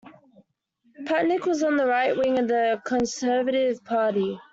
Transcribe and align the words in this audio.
Patnick 1.05 1.45
was 1.45 1.61
on 1.61 1.77
the 1.77 1.85
right 1.85 2.17
wing 2.17 2.39
of 2.39 2.47
the 2.47 2.81
Conservative 2.87 3.83
Party. 3.83 4.39